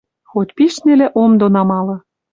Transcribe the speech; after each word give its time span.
Хоть 0.31 0.53
пиш 0.57 0.75
нелӹ 0.85 1.07
ом 1.23 1.31
дон 1.39 1.55
амалы 1.61 1.97